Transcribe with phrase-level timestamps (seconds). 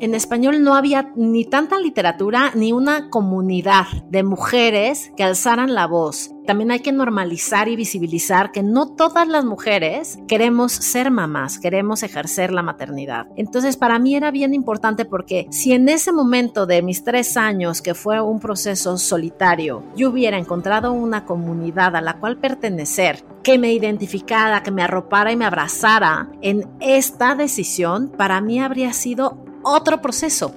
[0.00, 5.86] en español no había ni tanta literatura ni una comunidad de mujeres que alzaran la
[5.86, 6.32] voz.
[6.46, 12.04] También hay que normalizar y visibilizar que no todas las mujeres queremos ser mamás, queremos
[12.04, 13.26] ejercer la maternidad.
[13.36, 17.82] Entonces para mí era bien importante porque si en ese momento de mis tres años,
[17.82, 23.58] que fue un proceso solitario, yo hubiera encontrado una comunidad a la cual pertenecer, que
[23.58, 29.38] me identificara, que me arropara y me abrazara en esta decisión, para mí habría sido
[29.66, 30.52] otro proceso.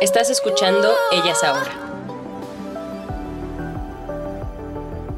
[0.00, 1.87] Estás escuchando Ellas Ahora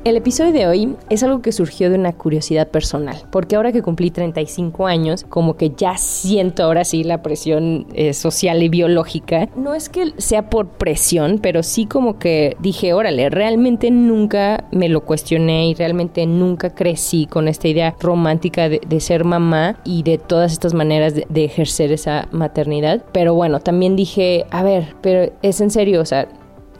[0.02, 3.82] El episodio de hoy es algo que surgió de una curiosidad personal, porque ahora que
[3.82, 9.50] cumplí 35 años, como que ya siento ahora sí la presión eh, social y biológica.
[9.56, 14.88] No es que sea por presión, pero sí como que dije, órale, realmente nunca me
[14.88, 20.16] lo cuestioné y realmente nunca crecí con esta idea romántica de, ser mamá y de
[20.16, 23.04] todas estas maneras de, de ejercer esa maternidad.
[23.12, 26.26] Pero bueno, también dije, a ver, pero es en serio, o sea,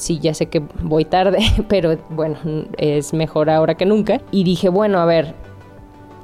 [0.01, 2.37] sí, ya sé que voy tarde, pero bueno,
[2.77, 4.21] es mejor ahora que nunca.
[4.31, 5.35] Y dije, bueno, a ver,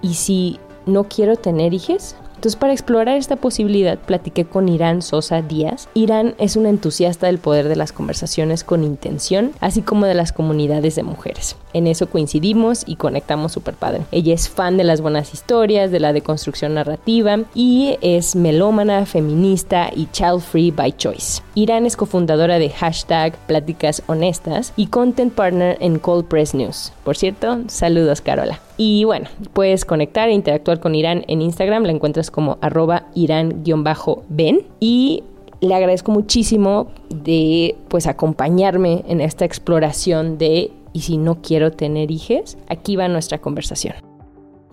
[0.02, 2.16] ¿y si no quiero tener hijos?
[2.36, 5.88] Entonces, para explorar esta posibilidad, platiqué con Irán Sosa Díaz.
[5.94, 10.32] Irán es una entusiasta del poder de las conversaciones con intención, así como de las
[10.32, 11.56] comunidades de mujeres.
[11.72, 14.02] En eso coincidimos y conectamos súper padre.
[14.12, 19.90] Ella es fan de las buenas historias, de la deconstrucción narrativa y es melómana, feminista
[19.94, 21.42] y child free by choice.
[21.54, 26.92] Irán es cofundadora de hashtag Pláticas Honestas y content partner en Cold Press News.
[27.02, 28.60] Por cierto, saludos Carola.
[28.76, 34.66] Y bueno, puedes conectar e interactuar con Irán en Instagram, la encuentras como arroba irán-ben
[34.80, 35.24] y
[35.60, 42.10] le agradezco muchísimo de pues acompañarme en esta exploración de y si no quiero tener
[42.10, 43.96] hijos, aquí va nuestra conversación.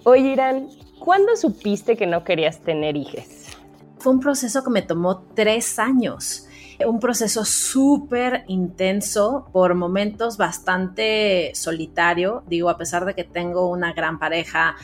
[0.04, 0.68] Oye Irán,
[1.00, 3.26] ¿cuándo supiste que no querías tener hijos?
[4.00, 6.48] Fue un proceso que me tomó tres años
[6.86, 13.94] un proceso súper intenso, por momentos bastante solitario, digo, a pesar de que tengo una
[13.94, 14.76] gran pareja,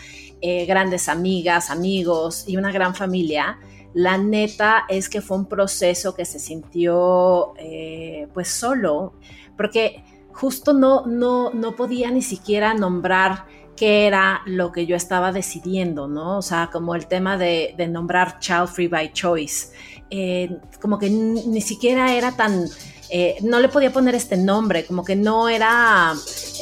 [0.41, 3.59] eh, grandes amigas, amigos y una gran familia,
[3.93, 9.13] la neta es que fue un proceso que se sintió eh, pues solo,
[9.57, 13.45] porque justo no, no, no podía ni siquiera nombrar
[13.75, 16.37] qué era lo que yo estaba decidiendo, ¿no?
[16.37, 19.73] O sea, como el tema de, de nombrar Child Free by Choice.
[20.09, 22.65] Eh, como que ni siquiera era tan,
[23.09, 26.13] eh, no le podía poner este nombre, como que no era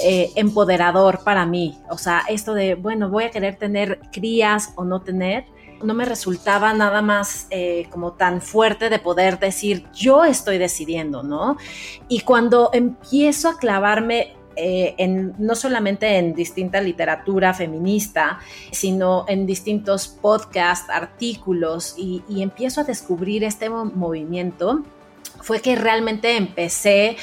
[0.03, 1.78] eh, empoderador para mí.
[1.90, 5.46] O sea, esto de, bueno, voy a querer tener crías o no tener,
[5.81, 7.47] no me resultaba nada más
[7.91, 11.58] como tan fuerte de poder decir, yo estoy decidiendo, ¿no?
[12.08, 18.40] Y cuando empiezo a clavarme eh, no solamente en distinta literatura feminista,
[18.72, 24.84] sino en distintos podcasts, artículos, y, empiezo a descubrir este movimiento,
[25.41, 27.17] fue que realmente empecé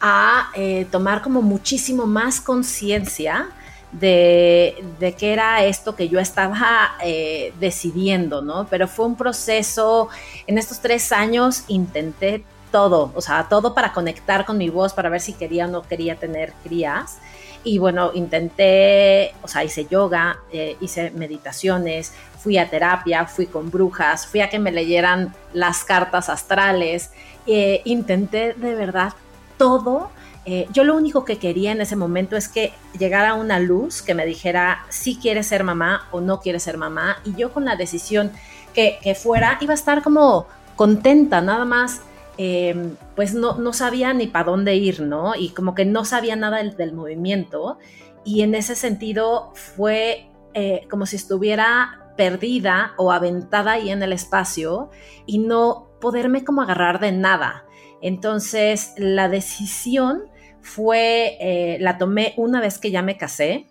[0.00, 3.48] a eh, tomar como muchísimo más conciencia
[3.92, 8.66] de, de, qué era esto que yo estaba eh, decidiendo, ¿no?
[8.68, 10.08] Pero fue un proceso,
[10.46, 15.08] en estos tres años intenté todo, o sea, todo para conectar con mi voz, para
[15.08, 17.18] ver si quería o no quería tener crías.
[17.62, 23.70] Y bueno, intenté, o sea, hice yoga, eh, hice meditaciones, fui a terapia, fui con
[23.70, 27.10] brujas, fui a que me leyeran las cartas astrales,
[27.46, 29.12] eh, intenté de verdad
[29.58, 30.10] todo.
[30.46, 34.14] Eh, yo lo único que quería en ese momento es que llegara una luz que
[34.14, 37.18] me dijera si quieres ser mamá o no quieres ser mamá.
[37.26, 38.32] Y yo con la decisión
[38.72, 40.46] que, que fuera iba a estar como
[40.76, 42.00] contenta, nada más
[42.42, 45.34] Em, pues no, no, sabía ni para dónde ir, ¿no?
[45.34, 47.76] Y como que no sabía nada del, movimiento.
[48.24, 54.14] Y en ese sentido fue eh, como si estuviera perdida o aventada ahí en el
[54.14, 54.88] espacio
[55.26, 57.66] y no poderme como agarrar de nada.
[58.00, 60.22] Entonces la decisión
[60.62, 63.66] fue, eh, la tomé una vez que ya me casé.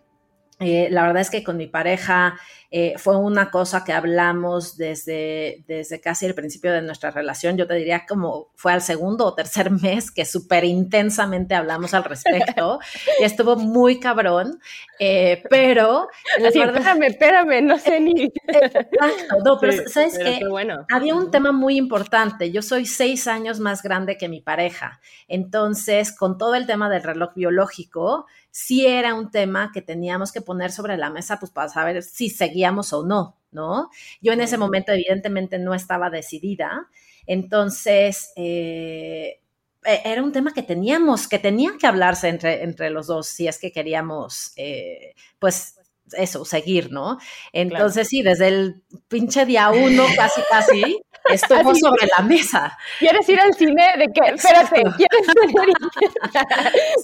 [0.59, 2.37] Eh, la verdad es que con mi pareja
[2.71, 7.57] eh, fue una cosa que hablamos desde, desde casi el principio de nuestra relación.
[7.57, 12.03] Yo te diría como fue al segundo o tercer mes que súper intensamente hablamos al
[12.03, 12.79] respecto
[13.19, 14.59] y estuvo muy cabrón,
[14.99, 16.09] eh, pero...
[16.45, 18.25] Así, espérame, espérame, no sé ni...
[18.47, 20.41] Exacto, no, pero ¿sabes qué?
[20.47, 20.85] Bueno.
[20.93, 22.51] Había un tema muy importante.
[22.51, 24.99] Yo soy seis años más grande que mi pareja.
[25.27, 30.41] Entonces, con todo el tema del reloj biológico, sí era un tema que teníamos que
[30.41, 33.89] poner sobre la mesa, pues para saber si seguíamos o no, ¿no?
[34.21, 36.87] Yo en ese momento evidentemente no estaba decidida,
[37.25, 39.39] entonces eh,
[39.83, 43.47] e, era un tema que teníamos, que tenía que hablarse entre, entre los dos si
[43.47, 45.78] es que queríamos, eh, pues
[46.17, 47.17] eso, seguir, ¿no?
[47.53, 51.01] Entonces sí, desde el pinche día uno, casi, casi,
[51.31, 52.77] estuvo sobre la mesa.
[52.99, 53.83] ¿Quieres ir al cine?
[53.97, 54.33] ¿De qué?
[54.33, 55.73] Espérate, ¿quieres ir?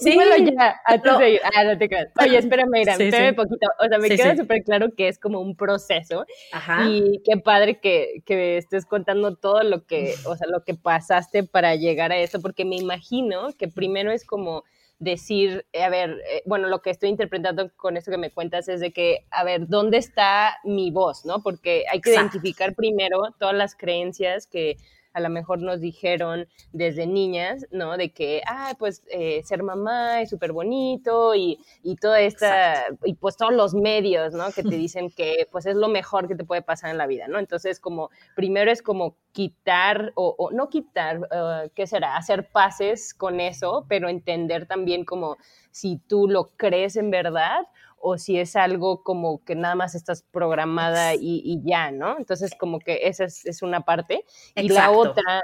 [0.00, 0.18] sí.
[0.56, 1.40] ya, antes de ir.
[1.44, 2.08] Ah, no te creas.
[2.20, 3.66] Oye, espérame, mira, sí, poquito.
[3.80, 6.24] O sea, me queda súper claro que es como un proceso.
[6.52, 6.84] Ajá.
[6.88, 11.44] Y qué padre que, que estés contando todo lo que, o sea, lo que pasaste
[11.44, 14.64] para llegar a eso, porque me imagino que primero es como
[14.98, 18.68] decir, eh, a ver, eh, bueno, lo que estoy interpretando con esto que me cuentas
[18.68, 21.24] es de que, a ver, ¿dónde está mi voz?
[21.24, 21.42] ¿No?
[21.42, 24.76] Porque hay que identificar primero todas las creencias que
[25.16, 27.96] a lo mejor nos dijeron desde niñas, ¿no?
[27.96, 33.14] De que, ah, pues eh, ser mamá es súper bonito y, y toda esta, y
[33.14, 34.52] pues todos los medios, ¿no?
[34.52, 37.28] Que te dicen que pues es lo mejor que te puede pasar en la vida,
[37.28, 37.38] ¿no?
[37.38, 42.16] Entonces, como, primero es como quitar, o, no quitar, uh, ¿qué será?
[42.18, 45.38] Hacer pases con eso, pero entender también como
[45.70, 47.66] si tú lo crees en verdad
[47.98, 52.16] o si es algo como que nada más estás programada y, ya, ¿no?
[52.18, 54.24] Entonces, como que esa es, una parte.
[54.54, 55.42] Y la otra,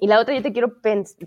[0.00, 0.80] y la otra yo te quiero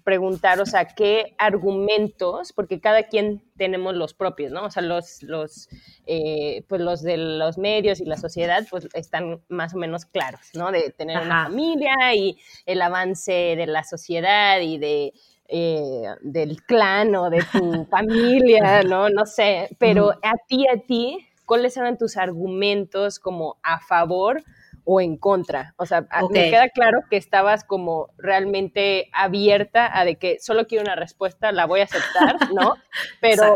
[0.04, 4.66] preguntar, o sea, ¿qué argumentos, porque cada quien tenemos los propios, ¿no?
[4.66, 5.70] O sea, los, los,
[6.08, 10.42] eh, pues los de los medios y la sociedad, pues están más o menos claros,
[10.56, 10.72] ¿no?
[10.72, 15.14] De tener una familia y el avance de la sociedad y de
[15.48, 19.10] eh, del clan o de tu familia, ¿no?
[19.10, 24.44] No sé, pero a ti, a ti, ¿cuáles eran tus argumentos como a favor
[24.86, 25.74] o en contra?
[25.78, 30.84] O sea, me queda claro que estabas como realmente abierta a de que solo quiero
[30.84, 32.76] una respuesta, la voy a aceptar, ¿no?
[33.22, 33.56] Pero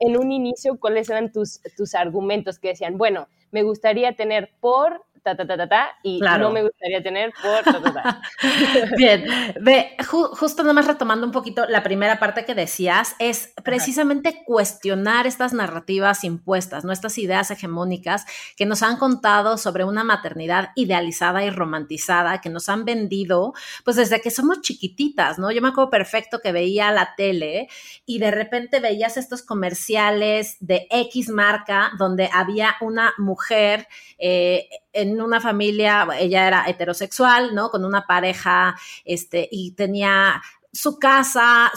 [0.00, 5.04] en un inicio, ¿cuáles eran tus, tus argumentos que decían, bueno, me gustaría tener por
[5.22, 8.22] ta, ta, ta, ta, ta, y no me gustaría tener por ta, ta, ta.
[8.96, 9.24] Bien,
[9.60, 15.52] ve, justo nomás retomando un poquito la primera parte que decías, es precisamente cuestionar estas
[15.52, 16.92] narrativas impuestas, ¿no?
[16.92, 18.24] Estas ideas hegemónicas
[18.56, 23.54] que nos han contado sobre una maternidad idealizada y romantizada, que nos han vendido,
[23.84, 25.50] pues desde que somos chiquititas, ¿no?
[25.50, 27.68] Yo me acuerdo perfecto que veía la tele
[28.06, 33.88] y de repente veías estos comerciales de X marca donde había una mujer
[34.18, 37.70] eh, en una familia, ella era heterosexual, ¿no?
[37.70, 41.72] Con una pareja, este, y tenía su casa,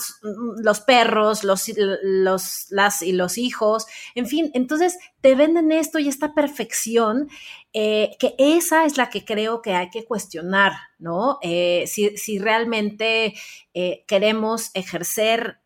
[0.62, 1.72] los perros, los,
[2.04, 7.30] los, las y los hijos, en fin, entonces te venden esto y esta perfección,
[7.74, 11.38] eh, que esa es la que creo que hay que cuestionar, ¿no?
[11.42, 13.34] Eh, si, realmente
[13.74, 15.60] eh, queremos ejercer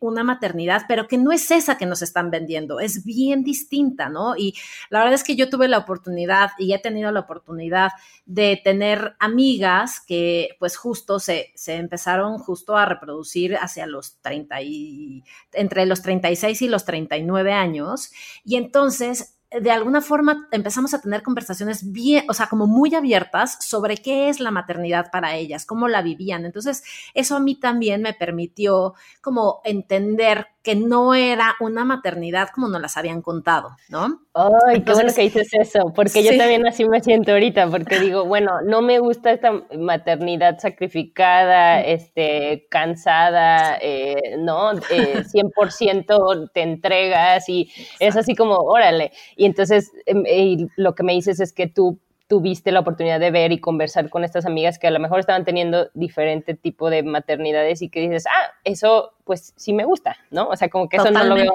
[0.00, 4.36] una maternidad, pero que no es esa que nos están vendiendo, es bien distinta, ¿no?
[4.36, 4.54] Y
[4.88, 7.90] la verdad es que yo tuve la oportunidad y he tenido la oportunidad
[8.24, 14.62] de tener amigas que pues justo se, se empezaron justo a reproducir hacia los 30
[14.62, 18.10] y, entre los 36 y los 39 años,
[18.44, 23.58] y entonces, de alguna forma empezamos a tener conversaciones bien, o sea, como muy abiertas
[23.60, 26.44] sobre qué es la maternidad para ellas, cómo la vivían.
[26.44, 26.82] Entonces,
[27.14, 32.80] eso a mí también me permitió como entender que no era una maternidad como nos
[32.80, 34.20] las habían contado, ¿no?
[34.34, 38.24] Ay, qué bueno que dices eso, porque yo también así me siento ahorita, porque digo,
[38.24, 44.72] bueno, no me gusta esta maternidad sacrificada, este, cansada, eh, ¿no?
[44.90, 49.12] Eh, 100% te entregas y es así como, órale.
[49.36, 53.52] Y entonces, em, lo que me dices es que tú tuviste la oportunidad de ver
[53.52, 57.82] y conversar con estas amigas que a lo mejor estaban teniendo diferente tipo de maternidades
[57.82, 60.48] y que dices, ah, eso pues sí me gusta, ¿no?
[60.48, 61.52] O sea, como que eso no lo veo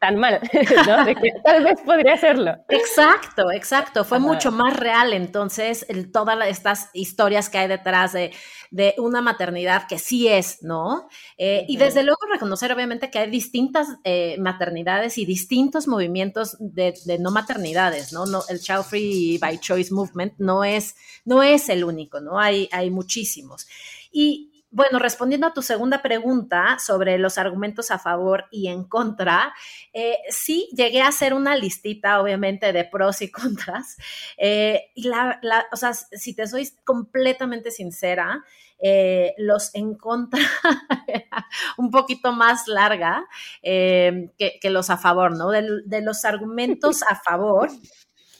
[0.00, 0.40] tan mal,
[0.86, 1.04] ¿no?
[1.04, 2.56] De que tal vez podría hacerlo.
[2.68, 4.02] Exacto, exacto.
[4.02, 8.32] Fue mucho más real entonces el, todas estas historias que hay detrás de,
[8.70, 11.08] de una maternidad que sí es, ¿no?
[11.36, 16.94] Eh, y desde luego reconocer obviamente que hay distintas eh, maternidades y distintos movimientos de,
[17.04, 18.24] de, no maternidades, ¿no?
[18.24, 22.38] no el Child Free by Choice Movement no es, no es el único, ¿no?
[22.38, 23.66] Hay, hay muchísimos.
[24.10, 29.52] Y, bueno, respondiendo a tu segunda pregunta sobre los argumentos a favor y en contra,
[29.92, 33.96] eh, sí llegué a hacer una listita, obviamente, de pros y contras.
[34.38, 35.40] Eh, y la,
[35.72, 38.44] o sea, si te soy completamente sincera,
[38.82, 40.40] eh, los en contra
[41.76, 43.26] un poquito más larga
[43.62, 45.50] que, los a favor, ¿no?
[45.50, 47.70] de los argumentos a favor,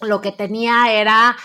[0.01, 1.37] lo que tenía era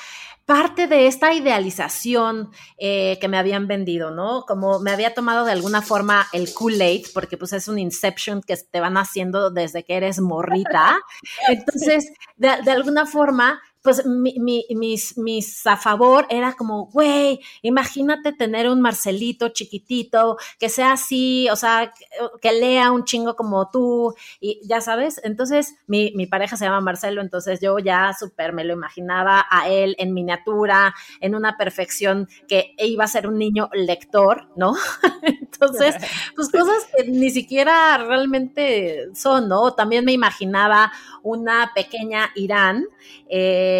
[0.45, 4.43] parte de esta idealización eh, que me habían vendido, ¿no?
[4.47, 8.55] Como me había tomado de alguna forma el Kool-Aid, porque pues es un Inception que
[8.57, 10.97] te van haciendo desde que eres morrita.
[11.49, 18.67] Entonces, de, de alguna forma, pues mis, mis a favor era como, güey, imagínate tener
[18.67, 21.93] un Marcelito chiquitito, que sea así, o sea,
[22.41, 26.81] que, lea un chingo como tú, y ya sabes, entonces mi, mi pareja se llama
[26.81, 32.27] Marcelo, entonces yo ya súper me lo imaginaba a él en miniatura, en una perfección
[32.47, 34.73] que iba a ser un niño lector, ¿no?
[35.21, 35.95] entonces,
[36.35, 39.75] pues cosas que ni siquiera realmente son, ¿no?
[39.75, 42.85] También me imaginaba una pequeña Irán,
[43.27, 43.74] eh,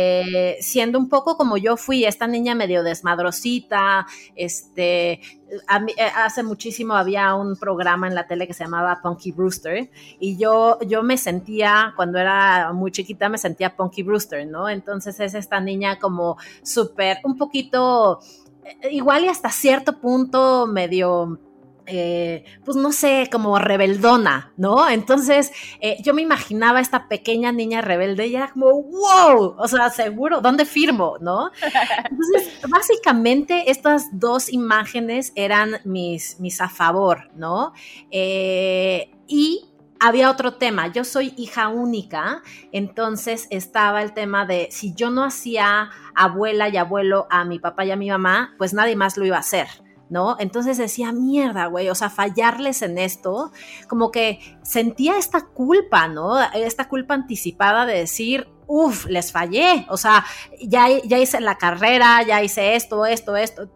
[0.59, 7.35] siendo un poco como yo fui, esta niña medio desmadrosita, este, eh, hace muchísimo había
[7.35, 11.93] un programa en la tele que se llamaba Punky Brewster y yo, yo me sentía,
[11.95, 14.69] cuando era muy chiquita, me sentía Punky Brewster, ¿no?
[14.69, 18.19] Entonces es esta niña como súper, un poquito,
[18.63, 21.39] eh, igual y hasta cierto punto medio
[21.87, 24.89] eh, pues no sé, como rebeldona, ¿no?
[24.89, 25.51] Entonces
[25.81, 30.41] eh, yo me imaginaba esta pequeña niña rebelde y era como, wow, o sea, seguro,
[30.41, 31.51] ¿dónde firmo, no?
[32.09, 37.73] Entonces, básicamente estas dos imágenes eran mis, mis a favor, ¿no?
[38.11, 39.65] Eh, y
[39.99, 45.23] había otro tema, yo soy hija única, entonces estaba el tema de si yo no
[45.23, 49.25] hacía abuela y abuelo a mi papá y a mi mamá, pues nadie más lo
[49.25, 49.67] iba a hacer,
[50.09, 50.35] ¿no?
[50.39, 53.51] Entonces decía, mierda, güey, o sea, fallarles en esto,
[53.87, 56.39] como que sentía esta culpa, ¿no?
[56.53, 60.25] Esta culpa anticipada de decir, uff, les fallé, o sea,
[60.61, 63.69] ya, ya hice la carrera, ya hice esto, esto, esto,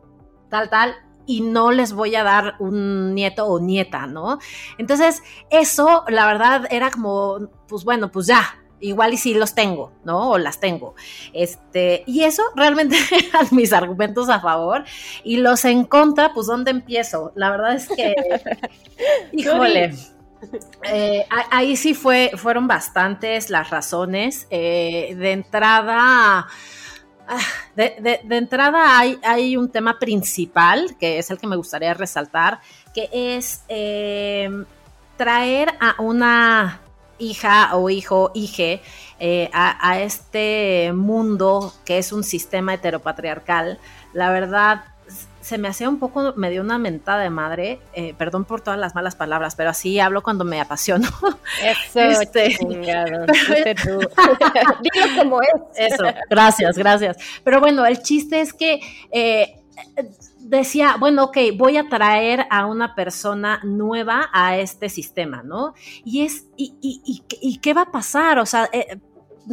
[0.49, 0.95] tal, tal,
[1.25, 4.39] y no les voy a dar un nieto o nieta, ¿no?
[4.77, 5.21] Entonces,
[5.51, 10.31] eso, la verdad, era como, pues bueno, pues ya, igual y sí los tengo, ¿no?
[10.31, 10.95] O las tengo.
[11.33, 12.97] Este, y eso realmente
[13.29, 14.85] eran mis argumentos a favor.
[15.23, 17.31] Y los en contra, pues ¿dónde empiezo?
[17.35, 18.15] La verdad es que,
[19.31, 19.93] híjole.
[20.83, 24.47] Eh, ahí sí fue, fueron bastantes las razones.
[24.49, 26.47] Eh, de entrada,
[27.27, 27.39] ah,
[27.75, 32.61] de, entrada hay, hay, un tema principal, que es el que me gustaría resaltar,
[32.93, 34.49] que es eh,
[35.17, 36.79] traer a una
[37.19, 38.81] hija o hijo, hije,
[39.19, 43.79] eh, a, este mundo que es un sistema heteropatriarcal,
[44.13, 44.83] la verdad
[45.41, 48.79] se me hacía un poco, me dio una mentada de madre, eh, perdón por todas
[48.79, 51.07] las malas palabras, pero así hablo cuando me apasiono.
[51.63, 55.49] Eso, este, chingado, Dilo como es.
[55.75, 57.17] Eso, gracias, gracias.
[57.43, 58.79] Pero bueno, el chiste es que
[59.11, 59.59] eh,
[60.49, 65.75] decía, bueno, ok, voy a traer a una persona nueva a este sistema, ¿no?
[66.03, 68.39] Y es, ¿y, y, y, qué va a pasar?
[68.39, 68.99] O sea, eh,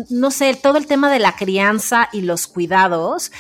[0.08, 3.30] no sé, todo el tema de la crianza y los cuidados,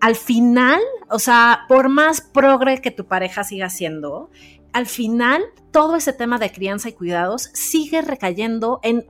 [0.00, 0.80] al final,
[1.10, 4.30] o sea, por más progre que tu pareja siga siendo,
[4.74, 9.06] al final todo ese tema de crianza y cuidados sigue recayendo en,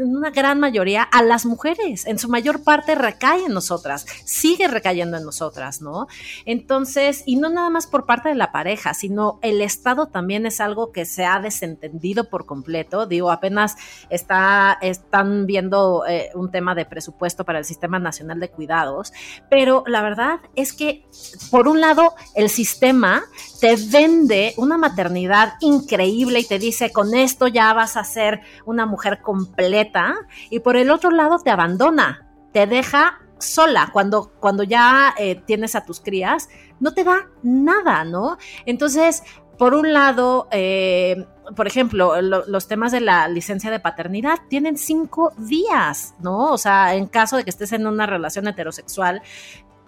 [0.00, 2.06] una gran mayoría a las mujeres.
[2.06, 6.08] En su mayor parte recae en nosotras, sigue recayendo en nosotras, ¿no?
[6.44, 10.60] Entonces, y no nada más por parte de la pareja, sino el Estado también es
[10.60, 13.06] algo que se ha desentendido por completo.
[13.06, 13.76] Digo, apenas
[14.10, 19.12] está, están viendo eh, un tema de presupuesto para el Sistema Nacional de Cuidados,
[19.48, 21.06] pero la verdad es que,
[21.52, 23.22] por un lado, el sistema
[23.60, 28.86] te vende una maternidad increíble y te dice, con esto ya vas a ser una
[28.86, 30.14] mujer completa,
[30.50, 35.74] y por el otro lado te abandona, te deja sola cuando, cuando ya eh, tienes
[35.74, 36.48] a tus crías,
[36.80, 38.38] no te da nada, ¿no?
[38.64, 39.22] Entonces,
[39.58, 45.32] por un lado, eh, por ejemplo, los temas de la licencia de paternidad tienen cinco
[45.38, 46.52] días, ¿no?
[46.52, 49.22] O sea, en caso de que estés en una relación heterosexual,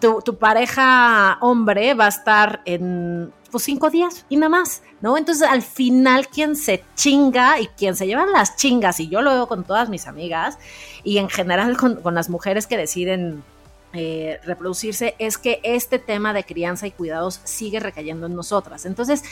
[0.01, 5.17] tu, tu pareja hombre va a estar en pues cinco días y nada más, ¿no?
[5.17, 9.31] Entonces al final quien se chinga y quien se lleva las chingas, y yo lo
[9.31, 10.59] veo con todas mis amigas
[11.05, 13.43] y en general con, las mujeres que deciden
[13.93, 18.85] eh, reproducirse, es que este tema de crianza y cuidados sigue recayendo en nosotras.
[18.85, 19.23] Entonces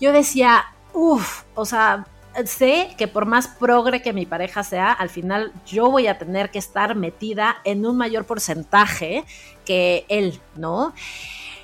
[0.00, 2.06] yo decía, uff, o sea,
[2.44, 6.50] sé que por más progre que mi pareja sea, al final yo voy a tener
[6.50, 9.24] que estar metida en un mayor porcentaje
[9.64, 10.92] que él, ¿no?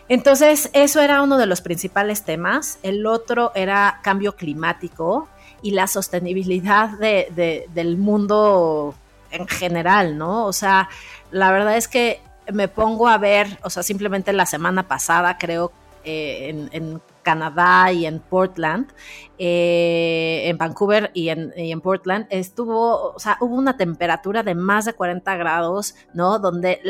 [0.08, 2.78] Entonces, eso era uno de los principales temas.
[2.82, 5.28] El otro era cambio climático
[5.62, 8.94] y la sostenibilidad del mundo
[9.30, 10.46] en general, ¿no?
[10.46, 10.88] O sea,
[11.30, 12.20] la verdad es que
[12.52, 15.72] me pongo a ver, o sea, simplemente la semana pasada creo
[16.04, 18.90] eh, en, Canadá y en Portland,
[19.38, 24.54] eh, en Vancouver y en, y en, Portland, estuvo, o sea, hubo una temperatura de
[24.54, 26.38] más de 40 grados, ¿no?
[26.38, 26.80] Donde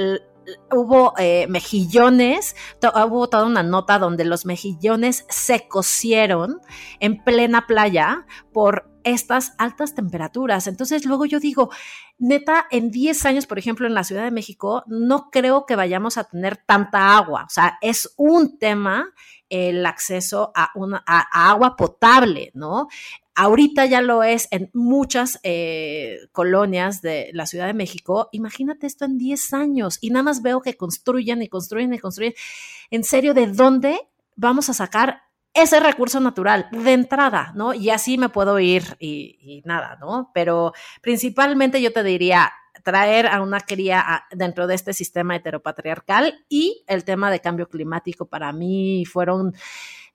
[0.70, 6.60] hubo eh, mejillones, hubo toda una nota donde los mejillones se cocieron
[7.00, 10.66] en plena playa por estas altas temperaturas.
[10.66, 11.70] Entonces luego yo digo,
[12.18, 16.18] neta, en 10 años, por ejemplo, en la Ciudad de México, no creo que vayamos
[16.18, 17.44] a tener tanta agua.
[17.44, 19.12] O sea, es un tema
[19.48, 22.88] el acceso a, una, a agua potable, ¿no?
[23.40, 28.28] Ahorita ya lo es en muchas eh, colonias de la Ciudad de México.
[28.32, 32.34] Imagínate esto en 10 años y nada más veo que construyen y construyen y construyen.
[32.90, 34.00] En serio, ¿de dónde
[34.34, 35.22] vamos a sacar
[35.54, 37.74] ese recurso natural de entrada, ¿no?
[37.74, 40.32] Y así me puedo ir y, nada, ¿no?
[40.34, 46.84] Pero principalmente yo te diría traer a una cría dentro de este sistema heteropatriarcal y
[46.86, 49.54] el tema de cambio climático para mí fueron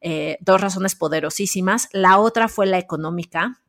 [0.02, 1.90] eh, dos razones poderosísimas.
[1.94, 3.62] La otra fue la económica,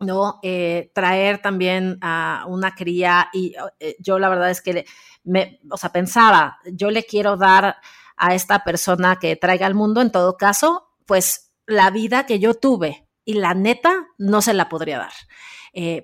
[0.00, 0.38] ¿no?
[0.42, 4.84] Eh, traer también a una cría y eh, yo la verdad es que
[5.24, 7.76] me, o sea, pensaba, yo le quiero dar
[8.16, 12.54] a esta persona que traiga al mundo, en todo caso, pues la vida que yo
[12.54, 15.12] tuve y la neta no se la podría dar.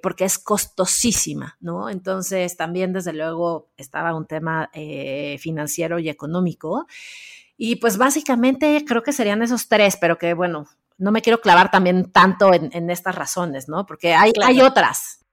[0.03, 1.89] Porque es costosísima, ¿no?
[1.89, 4.71] Entonces también desde luego estaba un tema
[5.39, 6.87] financiero y económico.
[7.57, 10.67] Y pues básicamente creo que serían esos tres, pero que bueno,
[10.99, 13.87] no me quiero clavar también tanto en, estas razones, ¿no?
[13.87, 15.24] Porque hay, hay otras.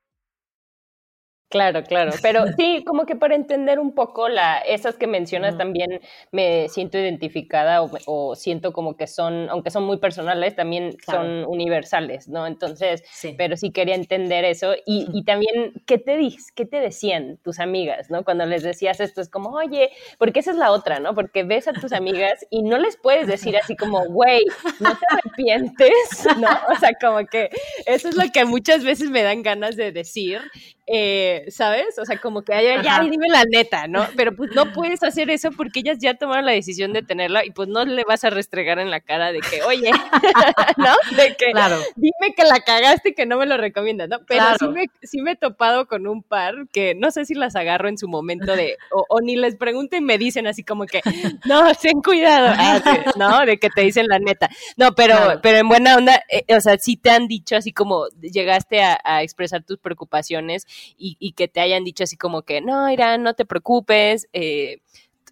[1.52, 6.00] Claro, claro, pero sí, como que para entender un poco la, esas que mencionas también
[6.32, 12.30] me siento identificada o, siento como que son, aunque son muy personales, también son universales,
[12.30, 12.48] ¿no?
[12.48, 13.04] Entonces,
[13.38, 16.18] pero sí quería entender eso y, y también, ¿qué te,
[16.56, 18.24] ¿qué te decían tus amigas, ¿no?
[18.24, 21.14] Cuando les decías esto, es como, oye, porque esa es la otra, ¿no?
[21.14, 24.46] Porque ves a tus amigas y no les puedes decir así como, güey,
[24.80, 26.48] no te arrepientes, ¿no?
[26.74, 27.50] O sea, como que
[27.88, 30.40] eso es lo que muchas veces me dan ganas de decir
[30.94, 31.98] eh, ¿sabes?
[32.00, 34.06] O sea, como que, ya, ya, dime la neta, ¿no?
[34.18, 37.52] Pero pues no puedes hacer eso porque ellas ya tomaron la decisión de tenerla y
[37.52, 39.90] pues no le vas a restregar en la cara de que, oye,
[40.78, 40.94] ¿no?
[41.16, 41.78] De que, claro.
[41.96, 44.20] dime que la cagaste y que no me lo recomiendas, ¿no?
[44.28, 47.56] Pero sí, me, sí me he topado con un par que no sé si las
[47.56, 51.00] agarro en su momento de, o, ni les pregunto y me dicen así como que,
[51.46, 52.82] no, ten cuidado, ah,
[53.16, 53.46] ¿no?
[53.46, 54.50] De que te dicen la neta.
[54.76, 58.08] No, pero, pero en buena onda, eh, o sea, sí te han dicho así como
[58.20, 62.90] llegaste a, a expresar tus preocupaciones y, que te hayan dicho así como que, no,
[62.92, 64.80] Irán, no te preocupes, eh,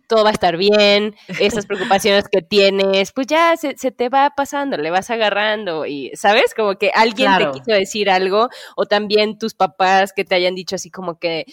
[0.09, 4.75] todo va a estar bien, esas preocupaciones que tienes, pues ya se, te va pasando,
[4.75, 6.55] le vas agarrando y, ¿sabes?
[6.55, 10.75] Como que alguien te quiso decir algo o también tus papás que te hayan dicho
[10.75, 11.45] así como que,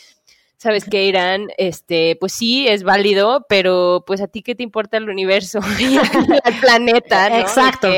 [0.67, 4.97] sabes que Irán, este, pues sí, es válido, pero pues a ti qué te importa
[4.97, 5.61] el universo
[6.45, 7.37] el planeta, ¿no?
[7.37, 7.89] Exacto.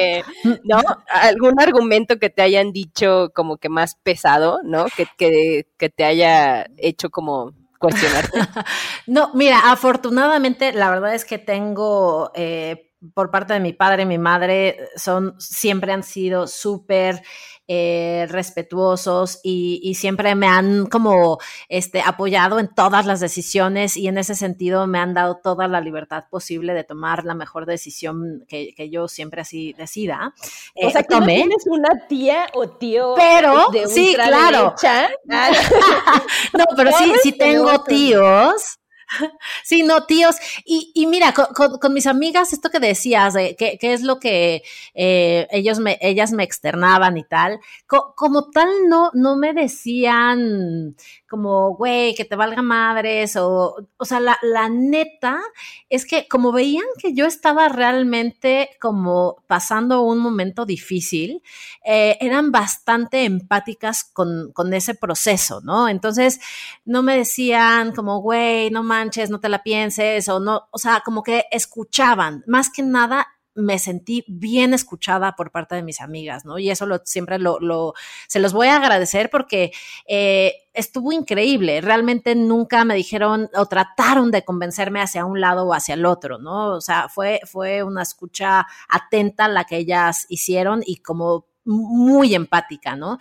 [0.65, 0.83] ¿No?
[1.09, 4.85] Algún argumento que te hayan dicho como que más pesado, ¿no?
[4.95, 8.39] Que, que, que te haya hecho como cuestionarte.
[9.07, 12.33] no, mira, afortunadamente la verdad es que tengo...
[12.35, 17.23] Eh, por parte de mi padre y mi madre son siempre han sido súper
[17.71, 24.17] eh, respetuosos y, siempre me han como este, apoyado en todas las decisiones y en
[24.17, 28.73] ese sentido me han dado toda la libertad posible de tomar la mejor decisión que,
[28.91, 30.33] yo siempre así decida.
[30.83, 34.75] o sea, que tienes una tía o tío pero, sí, claro.
[36.57, 38.79] no, pero sí, sí tengo tíos
[39.65, 40.37] Sí, no, tíos.
[40.65, 44.63] Y, mira, con, mis amigas, esto que decías, de qué, es lo que
[44.95, 50.97] eh, ellos me, ellas me externaban y tal, como tal no, no me decían
[51.29, 55.39] como, güey, que te valga madres, o, o sea, la, la neta
[55.91, 61.43] es que como veían que yo estaba realmente como pasando un momento difícil,
[61.85, 65.89] eh, eran bastante empáticas con, con ese proceso, ¿no?
[65.89, 66.41] Entonces,
[66.87, 71.23] no me decían como, güey, no no te la pienses, o no, o sea, como
[71.23, 73.27] que escuchaban, más que nada
[73.59, 76.59] me sentí bien escuchada por parte de mis amigas, ¿no?
[76.59, 77.93] Y eso lo, siempre lo, lo,
[78.29, 79.73] se los voy a agradecer porque
[80.07, 81.81] eh, estuvo increíble.
[81.81, 86.39] Realmente nunca me dijeron o trataron de convencerme hacia un lado o hacia el otro,
[86.39, 86.77] ¿no?
[86.77, 92.97] O sea, fue, fue una escucha atenta la que ellas hicieron y como muy empática,
[92.97, 93.19] ¿no?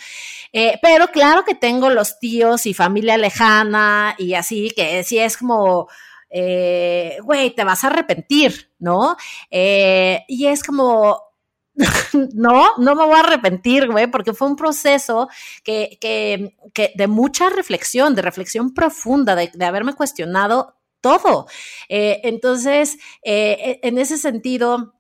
[0.54, 5.38] Eh, pero claro que tengo los tíos y familia lejana y así, que sí es
[5.38, 5.90] como
[6.30, 9.16] eh, güey, te vas a arrepentir, ¿no?
[9.50, 11.22] Eh, y es como,
[12.34, 15.30] no, no me voy a arrepentir, güey, porque fue un proceso
[15.64, 21.48] que, que, que de mucha reflexión, de reflexión profunda, de, de haberme cuestionado todo.
[21.90, 24.96] Entonces, en ese sentido,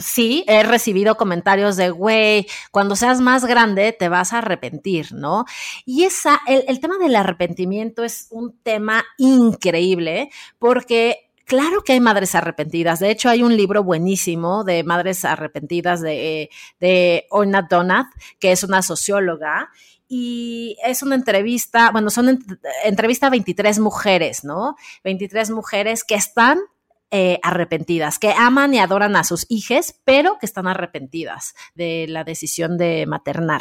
[0.00, 5.44] sí, he recibido comentarios de, güey, cuando seas más grande te vas a arrepentir, ¿no?
[5.84, 12.00] Y esa, el, el tema del arrepentimiento es un tema increíble porque Claro que hay
[12.00, 13.00] madres arrepentidas.
[13.00, 16.48] De hecho, hay un libro buenísimo de madres arrepentidas de,
[16.80, 18.06] de Orna Donath,
[18.38, 19.70] que es una socióloga,
[20.08, 22.42] y es una entrevista, bueno, son ent
[22.84, 24.76] entrevista a 23 mujeres, ¿no?
[25.02, 26.60] 23 mujeres que están
[27.16, 32.24] eh, arrepentidas, que aman y adoran a sus hijos, pero que están arrepentidas de la
[32.24, 33.60] decisión de maternar.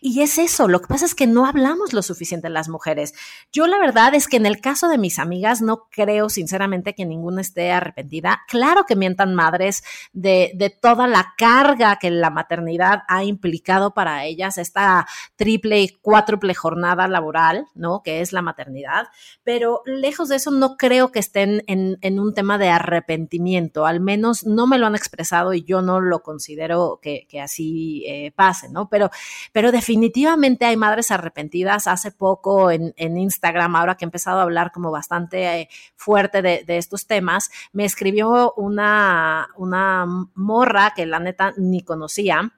[0.00, 3.14] Y es eso, lo que pasa es que no hablamos lo suficiente las mujeres.
[3.52, 7.06] Yo la verdad es que en el caso de mis amigas no creo sinceramente que
[7.06, 8.40] ninguna esté arrepentida.
[8.48, 14.24] Claro que mientan madres de, de toda la carga que la maternidad ha implicado para
[14.24, 18.02] ellas, esta triple y cuádruple jornada laboral, ¿no?
[18.02, 19.06] Que es la maternidad.
[19.44, 24.00] Pero lejos de eso no creo que estén en, en un tema de arrepentimiento, al
[24.00, 28.32] menos no me lo han expresado y yo no lo considero que, que así eh,
[28.32, 28.88] pase, ¿no?
[28.88, 29.10] Pero,
[29.52, 31.86] pero definitivamente hay madres arrepentidas.
[31.86, 36.42] Hace poco en, en Instagram, ahora que he empezado a hablar como bastante eh, fuerte
[36.42, 42.52] de, de, estos temas, me escribió una, una morra que la neta ni conocía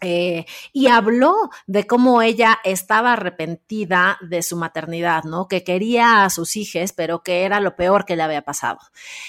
[0.00, 5.48] eh, y habló de cómo ella estaba arrepentida de su maternidad, ¿no?
[5.48, 8.78] Que quería a sus hijos, pero que era lo peor que le había pasado.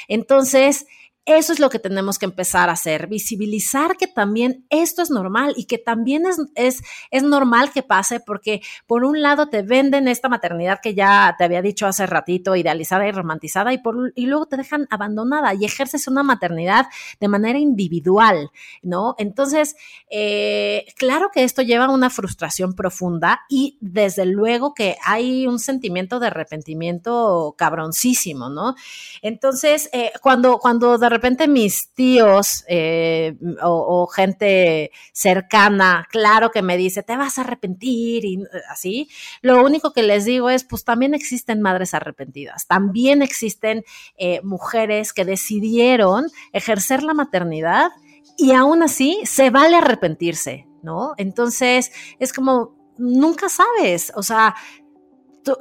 [0.07, 0.85] Entonces,
[1.25, 5.53] eso es lo que tenemos que empezar a hacer, visibilizar que también esto es normal
[5.55, 6.81] y que también es, es,
[7.11, 11.43] es, normal que pase porque por un lado te venden esta maternidad que ya te
[11.43, 15.63] había dicho hace ratito, idealizada y romantizada, y, por, y luego te dejan abandonada y
[15.63, 16.87] ejerces una maternidad
[17.19, 18.49] de manera individual,
[18.81, 19.13] ¿no?
[19.19, 19.75] Entonces,
[20.09, 25.59] eh, claro que esto lleva a una frustración profunda y desde luego que hay un
[25.59, 28.75] sentimiento de arrepentimiento cabroncísimo, ¿no?
[29.21, 36.77] Entonces, eh, cuando, cuando de repente mis tíos eh, o, gente cercana, claro que me
[36.77, 39.09] dice, te vas a arrepentir y así,
[39.41, 43.83] lo único que les digo es, pues también existen madres arrepentidas, también existen
[44.17, 47.91] eh, mujeres que decidieron ejercer la maternidad
[48.37, 51.13] y aún así se vale arrepentirse, ¿no?
[51.17, 54.55] Entonces, es como, nunca sabes, o sea,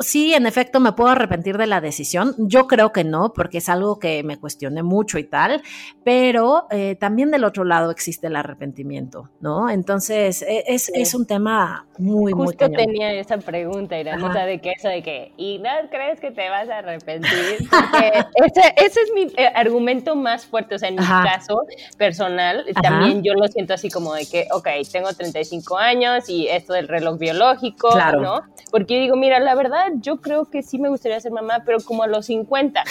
[0.00, 2.34] sí, en efecto, me puedo arrepentir de la decisión.
[2.38, 5.62] Yo creo que no, porque es algo que me cuestioné mucho y tal,
[6.04, 9.70] pero eh, también del otro lado existe el arrepentimiento, ¿no?
[9.70, 10.92] Entonces, e, es, sí.
[10.94, 12.76] es un tema muy, Justo muy cañón.
[12.76, 16.68] tenía esa pregunta, Iranita, de que eso de que, ¿y no crees que te vas
[16.68, 17.30] a arrepentir?
[17.70, 21.22] Porque ese, ese, es mi eh, argumento más fuerte, o sea, en Ajá.
[21.22, 21.62] mi caso
[21.96, 22.82] personal, Ajá.
[22.82, 26.88] también yo lo siento así como de que, ok, tengo 35 años y esto del
[26.88, 28.20] reloj biológico, claro.
[28.20, 28.40] ¿no?
[28.70, 29.69] Porque yo digo, mira, la verdad,
[30.00, 32.84] yo creo que sí me gustaría ser mamá, pero como a los 50.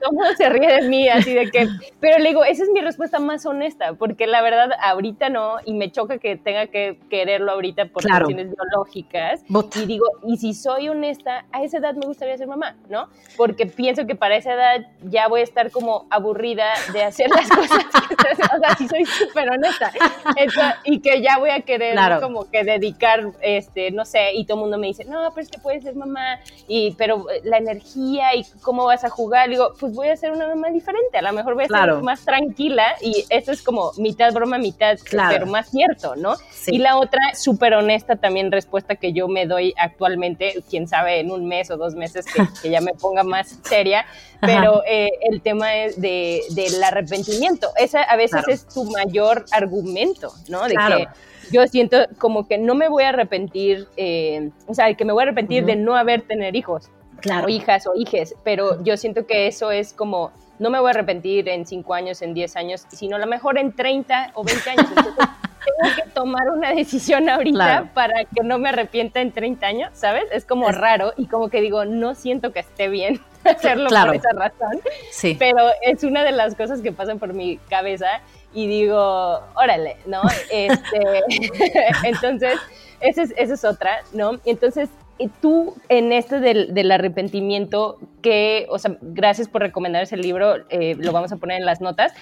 [0.00, 1.68] Todo mundo se ríe de mí, así de que,
[2.00, 5.74] pero le digo, esa es mi respuesta más honesta, porque la verdad, ahorita no, y
[5.74, 8.26] me choca que tenga que quererlo ahorita por claro.
[8.26, 9.44] cuestiones biológicas.
[9.48, 9.76] But.
[9.76, 13.08] Y digo, y si soy honesta, a esa edad me gustaría ser mamá, ¿no?
[13.36, 17.48] Porque pienso que para esa edad ya voy a estar como aburrida de hacer las
[17.50, 17.84] cosas.
[18.54, 19.92] o sea, si soy súper honesta.
[20.36, 22.20] Entonces, y que ya voy a querer claro.
[22.20, 25.50] como que dedicar, este, no sé, y todo el mundo me dice, no, pero es
[25.50, 29.94] que puedes ser mamá, y, pero la energía y cómo vas a jugar, digo, pues
[29.94, 31.96] voy a ser una mamá diferente, a lo mejor voy a claro.
[31.96, 35.30] ser más tranquila, y esto es como mitad broma, mitad, claro.
[35.32, 36.36] pero más cierto, ¿no?
[36.50, 36.76] Sí.
[36.76, 41.30] Y la otra, súper honesta también respuesta que yo me doy actualmente, quién sabe, en
[41.30, 44.06] un mes o dos meses que, que ya me ponga más seria,
[44.40, 47.70] pero eh, el tema es de, del arrepentimiento.
[47.76, 48.52] Esa a veces claro.
[48.52, 50.64] es tu mayor argumento, ¿no?
[50.64, 50.98] De claro.
[50.98, 51.08] que
[51.50, 55.22] yo siento como que no me voy a arrepentir, eh, o sea, que me voy
[55.22, 55.70] a arrepentir uh -huh.
[55.70, 57.46] de no haber tener hijos, claro.
[57.46, 60.90] o hijas o hijes, pero yo siento que eso es como, no me voy a
[60.90, 64.70] arrepentir en 5 años, en 10 años, sino a lo mejor en 30 o 20
[64.70, 64.86] años.
[64.88, 65.14] Entonces,
[65.80, 67.88] tengo que tomar una decisión ahorita claro.
[67.94, 70.24] para que no me arrepienta en 30 años, ¿sabes?
[70.32, 74.12] Es como raro y como que digo, no siento que esté bien hacerlo claro.
[74.12, 75.36] por esa razón, sí.
[75.38, 78.20] pero es una de las cosas que pasan por mi cabeza
[78.52, 80.22] y digo, órale, ¿no?
[80.50, 81.22] Este,
[82.04, 82.58] entonces,
[83.00, 84.32] esa es, esa es otra, ¿no?
[84.44, 84.88] Entonces,
[85.28, 90.94] tú en este del, del, arrepentimiento, que, o sea, gracias por recomendar ese libro, eh,
[90.98, 92.12] lo vamos a poner en las notas,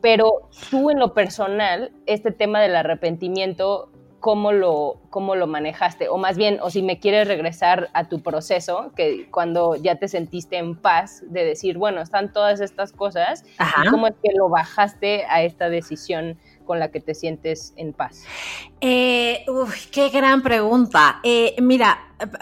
[0.00, 6.18] pero tú en lo personal, este tema del arrepentimiento, cómo lo, cómo lo manejaste, o
[6.18, 10.56] más bien, o si me quieres regresar a tu proceso, que cuando ya te sentiste
[10.56, 13.44] en paz de decir, bueno, están todas estas cosas,
[13.84, 17.92] y cómo es que lo bajaste a esta decisión con la que te sientes en
[17.92, 18.24] paz?
[18.80, 19.44] Eh,
[19.92, 21.20] qué gran pregunta.
[21.22, 21.98] Eh, mira,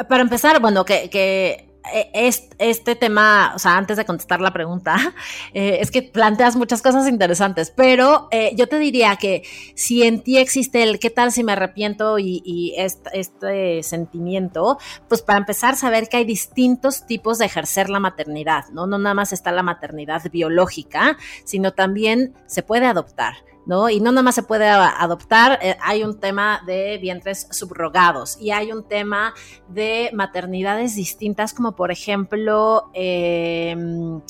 [0.09, 4.97] para empezar, bueno, que, que este tema, o sea, antes de contestar la pregunta,
[5.55, 9.43] eh, es que planteas muchas cosas interesantes, pero eh, yo te diría que
[9.75, 15.39] si en ti existe el qué tal si me arrepiento y, este, sentimiento, pues para
[15.39, 18.87] empezar, saber que hay distintos tipos de ejercer la maternidad, ¿no?
[18.87, 23.35] No nada más está la maternidad biológica, sino también se puede adoptar.
[23.67, 23.89] ¿No?
[23.89, 28.51] Y no nada más se puede adoptar, eh, hay un tema de vientres subrogados y
[28.51, 29.35] hay un tema
[29.69, 34.21] de maternidades distintas, como por ejemplo, em,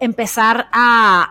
[0.00, 1.30] empezar a,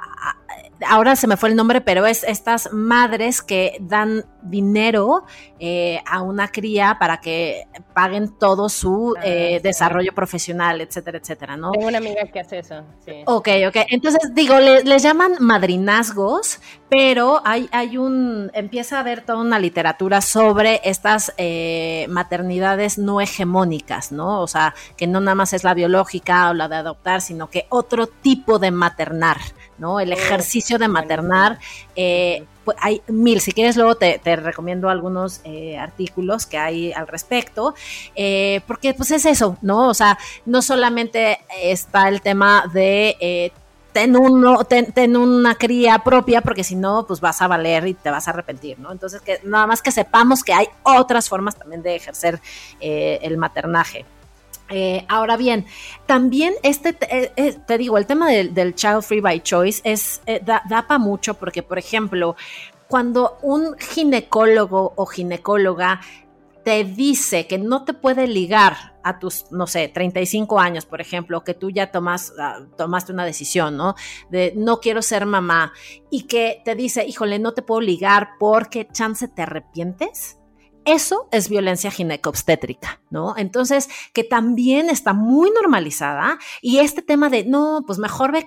[0.87, 5.23] ahora se me fue el nombre, pero es estas madres que dan dinero
[5.59, 11.57] eh, a una cría para que paguen todo su ah, eh, desarrollo profesional, etcétera, etcétera,
[11.57, 11.71] ¿no?
[11.71, 13.23] Tengo una amiga que hace eso, sí.
[13.25, 13.77] Ok, ok.
[13.89, 16.59] Entonces, digo, les llaman madrinazgos,
[16.89, 23.21] pero hay, hay un, empieza a haber toda una literatura sobre estas eh, maternidades no
[23.21, 24.41] hegemónicas, ¿no?
[24.41, 27.65] O sea, que no nada más es la biológica o la de adoptar, sino que
[27.69, 29.37] otro tipo de maternar.
[29.77, 29.99] ¿No?
[29.99, 31.59] El oh, ejercicio de maternar.
[31.95, 37.07] Eh, pues hay mil, si quieres luego te, recomiendo algunos eh, artículos que hay al
[37.07, 37.75] respecto,
[38.15, 39.87] eh, porque pues es eso, ¿no?
[39.87, 43.51] O sea, no solamente está el tema de...
[43.93, 48.09] Ten, uno, ten, una cría propia, porque si no, pues vas a valer y te
[48.09, 48.91] vas a arrepentir, ¿no?
[48.91, 52.41] Entonces, que nada más que sepamos que hay otras formas también de ejercer
[52.81, 54.05] el maternaje.
[54.69, 55.65] Eh, ahora bien,
[56.07, 60.63] también este, eh, eh, te digo, el tema del, child free by choice es, da,
[60.67, 62.35] para mucho porque, por ejemplo,
[62.87, 66.01] cuando un ginecólogo o ginecóloga
[66.63, 71.43] te dice que no te puede ligar a tus, no sé, 35 años, por ejemplo,
[71.43, 73.93] que tú ya tomas, ah, tomaste una decisión, ¿no?
[74.31, 75.73] De no quiero ser mamá
[76.09, 80.39] y que te dice, híjole, no te puedo ligar porque chance te arrepientes
[80.85, 83.35] eso es violencia ginecobstétrica, ¿no?
[83.37, 88.45] Entonces, que también está muy normalizada y este tema de, no, pues mejor ve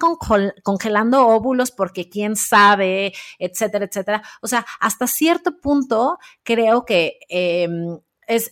[0.62, 4.22] congelando óvulos porque quién sabe, etcétera, etcétera.
[4.40, 7.18] O sea, hasta cierto punto creo que...
[7.28, 7.98] Em,
[8.28, 8.50] es,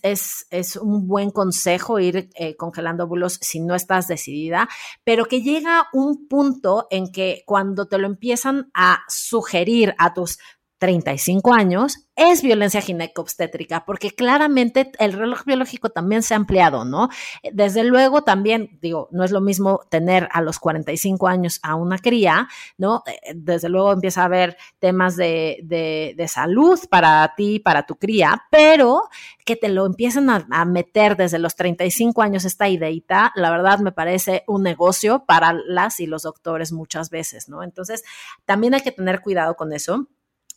[0.49, 4.67] es, un buen consejo ir eh, congelando óvulos si no estás decidida,
[5.03, 10.39] pero que llega un punto en que cuando te lo empiezan a sugerir a tus
[10.79, 17.09] 35 años, es violencia ginecobstétrica, porque claramente el reloj biológico también se ha ampliado, ¿no?
[17.53, 21.99] Desde luego también, digo, no es lo mismo tener a los 45 años a una
[21.99, 23.03] cría, ¿no?
[23.05, 28.43] Eh, desde luego empieza a haber temas de, de, salud para ti, para tu cría,
[28.51, 29.03] pero
[29.45, 33.79] que te lo empiecen a, a, meter desde los 35 años esta ideita, la verdad
[33.79, 37.63] me parece un negocio para las y los doctores muchas veces, ¿no?
[37.63, 38.03] Entonces,
[38.45, 40.07] también hay que tener cuidado con eso.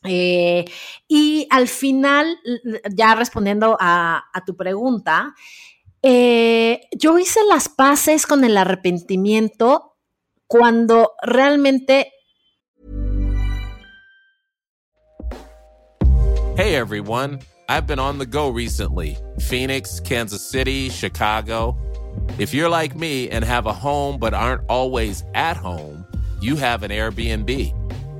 [0.04, 0.64] Eh,
[1.08, 2.38] y al final,
[2.94, 5.34] ya respondiendo a, tu pregunta,
[6.02, 9.96] eh, yo hice las paces con el arrepentimiento
[10.46, 12.12] cuando realmente...
[16.56, 19.16] Hey everyone, I've been on the go recently.
[19.38, 21.76] Phoenix, Kansas City, Chicago.
[22.38, 26.04] If you're like me and have a home but aren't always at home,
[26.40, 27.79] you have an Airbnb.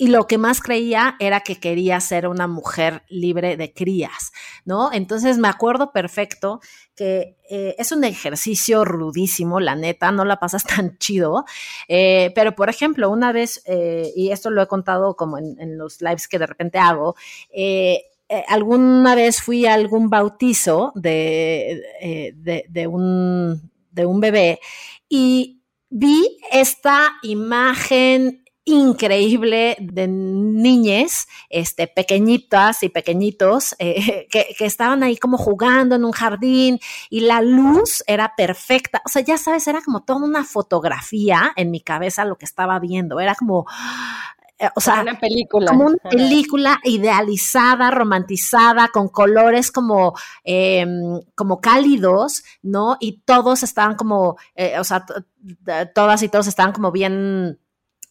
[0.00, 4.32] Y lo que más creía era que quería ser una mujer libre de crías,
[4.64, 4.90] ¿no?
[4.94, 6.60] Entonces me acuerdo perfecto
[6.96, 11.44] que eh, es un ejercicio rudísimo, la neta, no la pasas tan chido,
[11.86, 16.00] eh, pero por ejemplo, una vez, eh, y esto lo he contado como en, los
[16.00, 17.14] lives que de repente hago,
[18.48, 22.32] alguna vez fui a algún bautizo de,
[22.70, 24.60] de, un, de un bebé
[25.10, 25.60] y
[25.90, 35.16] vi esta imagen increíble de niñes, este, pequeñitas y pequeñitos, eh, que, que, estaban ahí
[35.16, 39.02] como jugando en un jardín y la luz era perfecta.
[39.04, 42.78] O sea, ya sabes, era como toda una fotografía en mi cabeza lo que estaba
[42.78, 43.20] viendo.
[43.20, 43.66] Era como,
[44.60, 45.68] eh, o sea, una película.
[45.68, 52.98] como una película idealizada, romantizada, con colores como, em, como cálidos, ¿no?
[53.00, 55.06] Y todos estaban como, eh, o sea,
[55.94, 57.58] todas y todos estaban como bien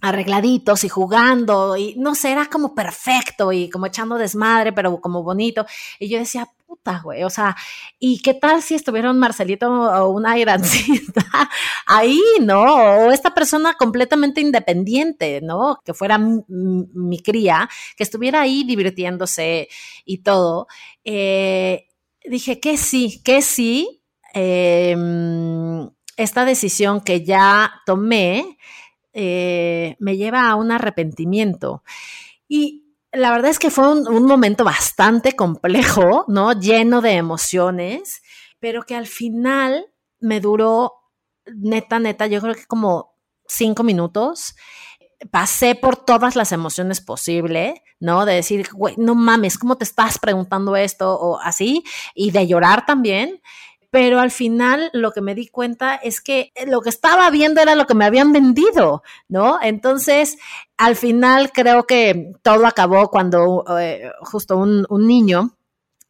[0.01, 5.23] arregladitos y jugando y no sé, era como perfecto y como echando desmadre, pero como
[5.23, 5.65] bonito.
[5.99, 7.55] Y yo decía, puta, güey, o sea,
[7.99, 11.25] ¿y qué tal si estuviera un Marcelito o una Irancita
[11.85, 12.61] ahí, ¿no?
[12.61, 15.79] O esta persona completamente independiente, ¿no?
[15.83, 19.67] Que fuera mi, cría, que estuviera ahí divirtiéndose
[20.05, 20.67] y todo.
[21.03, 21.87] Eh,
[22.23, 24.03] dije que sí, que sí.
[24.33, 28.57] Em, esta decisión que ya tomé,
[29.13, 31.83] eh, me lleva a un arrepentimiento.
[32.47, 36.53] Y la verdad es que fue un, momento bastante complejo, ¿no?
[36.53, 38.21] Lleno de emociones,
[38.59, 39.85] pero que al final
[40.19, 40.93] me duró,
[41.55, 43.15] neta, neta, yo creo que como
[43.47, 44.55] cinco minutos.
[45.31, 48.25] Pasé por todas las emociones posibles, ¿no?
[48.25, 51.13] De decir, güey, no mames, ¿cómo te estás preguntando esto?
[51.19, 51.83] O así,
[52.15, 53.41] y de llorar también
[53.91, 57.75] pero al final lo que me di cuenta es que lo que estaba viendo era
[57.75, 59.59] lo que me habían vendido, ¿no?
[59.61, 60.37] Entonces,
[60.77, 65.55] al final creo que todo acabó cuando eh, justo un, niño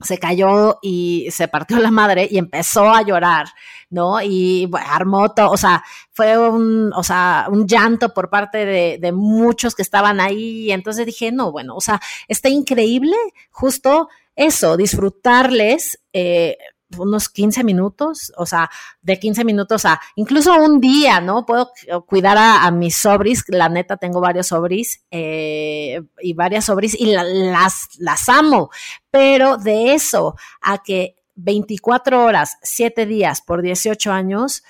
[0.02, 3.48] se cayó y se partió la madre y empezó a llorar,
[3.90, 4.22] ¿no?
[4.22, 9.76] Y armó todo, o sea, fue un, o sea, un llanto por parte de, muchos
[9.76, 10.72] que estaban ahí.
[10.72, 13.16] Entonces dije, no, bueno, o sea, está increíble
[13.52, 16.00] justo eso, disfrutarles.
[16.14, 16.58] Eh,
[16.98, 18.70] unos 15 minutos, o sea,
[19.02, 21.46] de 15 minutos a incluso un día, ¿no?
[21.46, 21.72] Puedo
[22.06, 27.90] cuidar a, mis sobris, la neta tengo varios sobris eh, y varias sobris y las,
[28.00, 28.70] las amo,
[29.12, 34.64] pero de eso a que 24 horas, 7 días por 18 años,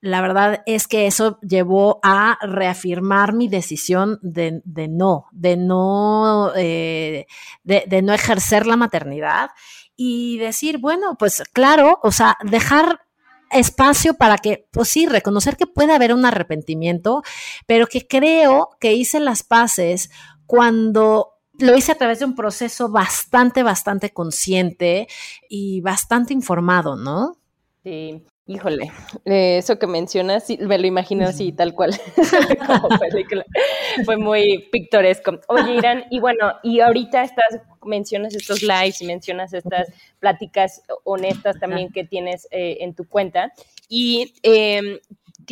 [0.00, 7.26] la verdad es que eso llevó a reafirmar mi decisión de, no, de no, eh,
[7.64, 9.50] de, de no ejercer la maternidad
[9.96, 13.00] y decir, bueno, pues claro, o sea, dejar
[13.50, 17.22] espacio para que, pues sí, reconocer que puede haber un arrepentimiento,
[17.66, 20.10] pero que creo que hice las paces
[20.46, 25.08] cuando lo hice a través de un proceso bastante, bastante consciente
[25.48, 27.38] y bastante informado, ¿no?
[27.82, 28.92] Sí, Híjole,
[29.24, 31.90] eh, eso que mencionas, me lo imagino así, tal cual,
[32.66, 33.44] como película.
[34.04, 35.40] Fue muy pictoresco.
[35.48, 39.88] Oye, Irán, y bueno, y ahorita estás, mencionas estos lives y mencionas estas
[40.20, 43.52] pláticas honestas también que tienes eh, en tu cuenta.
[43.88, 45.00] Y eh,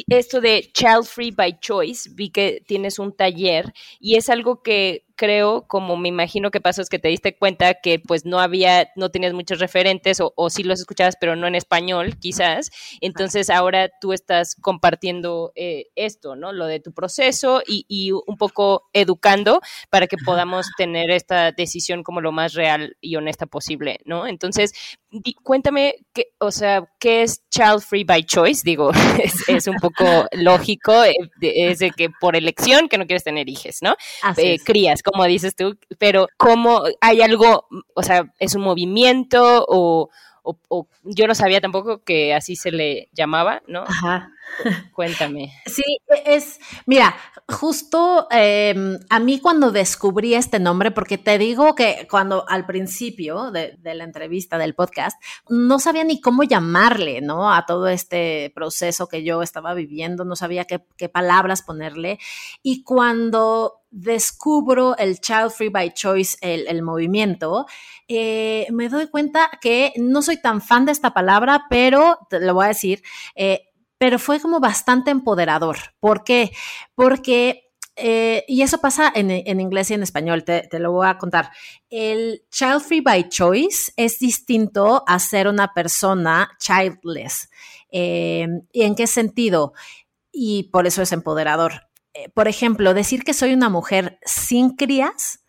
[0.09, 5.04] esto de Child Free by Choice, vi que tienes un taller y es algo que
[5.17, 8.91] creo, como me imagino que pasó, es que te diste cuenta que pues no había,
[8.97, 12.71] no tenías muchos referentes o, o sí los escuchabas, pero no en español, quizás.
[13.01, 16.53] Entonces ahora tú estás compartiendo eh, esto, ¿no?
[16.53, 22.03] Lo de tu proceso y, y, un poco educando para que podamos tener esta decisión
[22.03, 24.27] como lo más real y honesta posible, ¿no?
[24.27, 24.73] Entonces,
[25.43, 28.63] cuéntame, qué, o sea, ¿qué es Child Free by Choice?
[28.65, 28.91] Digo,
[29.49, 33.79] es, un poco lógico, eh, es de que por elección que no quieres tener hijos,
[33.83, 33.95] ¿no?
[34.37, 40.09] Eh, crías como dices tú, pero ¿cómo hay algo, o sea, es un movimiento o,
[40.43, 43.83] o, yo no sabía tampoco que así se le llamaba, ¿no?
[43.83, 44.31] Ajá.
[44.93, 45.53] Cuéntame.
[45.67, 47.15] Sí, es, mira,
[47.49, 53.51] justo em, a mí cuando descubrí este nombre, porque te digo que cuando al principio
[53.51, 57.53] de, la entrevista del podcast, no sabía ni cómo llamarle, ¿no?
[57.53, 62.19] A todo este proceso que yo estaba viviendo, no sabía qué, palabras ponerle.
[62.63, 67.67] Y cuando descubro el Child Free by Choice, el, movimiento,
[68.09, 72.55] eh, me doy cuenta que no soy tan fan de esta palabra, pero te lo
[72.55, 73.03] voy a decir,
[73.37, 75.77] eh, pero fue como bastante empoderador.
[76.01, 76.51] ¿Por qué?
[76.95, 79.31] Porque, eh, y eso pasa en,
[79.61, 81.51] inglés y en español, te, lo voy a contar.
[81.89, 87.49] El child free by choice es distinto a ser una persona childless.
[87.91, 89.73] Eh, ¿Y en qué sentido?
[90.33, 91.89] Y por eso es empoderador.
[92.13, 95.41] Eh, por ejemplo, decir que soy una mujer sin crías,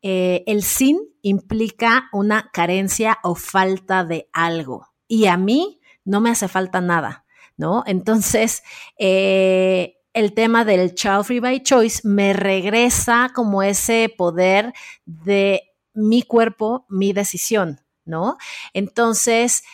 [0.00, 4.86] el sin implica una carencia o falta de algo.
[5.08, 7.26] Y a mí no me hace falta nada.
[7.58, 7.82] ¿No?
[7.86, 8.62] Entonces,
[8.98, 14.72] eh, el tema del child free by choice me regresa como ese poder
[15.04, 18.38] de mi cuerpo, mi decisión, ¿no?
[18.72, 19.64] Entonces,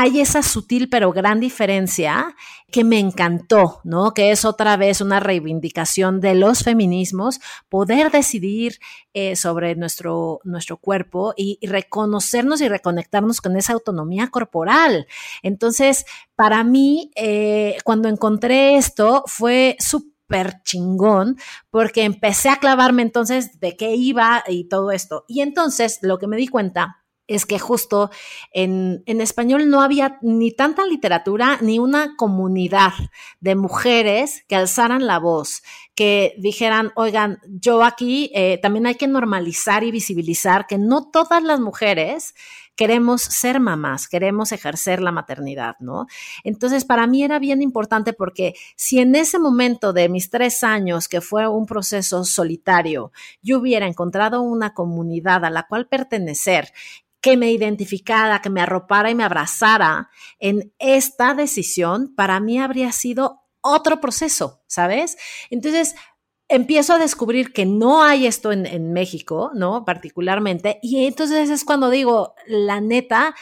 [0.00, 2.36] hay esa sutil pero gran diferencia
[2.70, 4.14] que me encantó, ¿no?
[4.14, 8.78] Que es otra vez una reivindicación de los feminismos, poder decidir
[9.12, 15.08] eh, sobre nuestro, nuestro cuerpo y, reconocernos y reconectarnos con esa autonomía corporal.
[15.42, 16.04] Entonces,
[16.36, 21.38] para mí, eh, cuando encontré esto, fue súper súper chingón
[21.70, 25.24] porque empecé a clavarme entonces de qué iba y todo esto.
[25.26, 26.98] Y entonces lo que me di cuenta
[27.28, 28.10] es que justo
[28.52, 32.92] en, en, español no había ni tanta literatura ni una comunidad
[33.40, 35.62] de mujeres que alzaran la voz,
[35.94, 41.42] que dijeran, oigan, yo aquí eh, también hay que normalizar y visibilizar que no todas
[41.42, 42.34] las mujeres
[42.78, 46.06] queremos ser mamás, queremos ejercer la maternidad, ¿no?
[46.44, 51.08] Entonces, para mí era bien importante porque si en ese momento de mis tres años,
[51.08, 53.10] que fue un proceso solitario,
[53.42, 56.72] yo hubiera encontrado una comunidad a la cual pertenecer
[57.20, 62.92] que me identificara, que me arropara y me abrazara en esta decisión, para mí habría
[62.92, 65.16] sido otro proceso, ¿sabes?
[65.50, 65.94] Entonces,
[66.48, 69.84] empiezo a descubrir que no hay esto en, México, ¿no?
[69.84, 70.78] Particularmente.
[70.82, 73.34] Y entonces es cuando digo, la neta,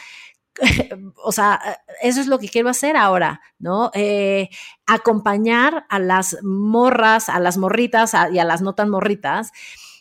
[1.23, 3.91] o sea, eso es lo que quiero hacer ahora, ¿no?
[3.93, 4.49] Eh,
[4.85, 9.51] acompañar a las morras, a las morritas y a las no tan morritas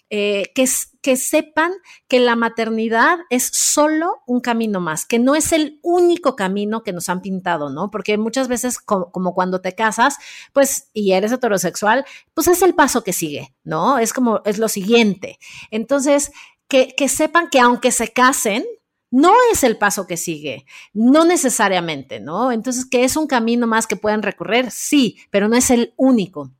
[0.08, 0.68] eh, que,
[1.06, 1.70] que sepan
[2.08, 6.92] que la maternidad es solo un camino más, que no es el único camino que
[6.92, 7.92] nos han pintado, ¿no?
[7.92, 10.16] Porque muchas veces, como, cuando te casas,
[10.52, 12.04] pues, y eres heterosexual,
[12.34, 14.00] pues es el paso que sigue, ¿no?
[14.00, 15.38] Es como, es lo siguiente.
[15.70, 16.32] Entonces,
[16.66, 18.64] que, que sepan que aunque se casen,
[19.12, 22.50] no es el paso que sigue, no necesariamente, ¿no?
[22.50, 26.50] Entonces, que es un camino más que pueden recorrer, sí, pero no es el único.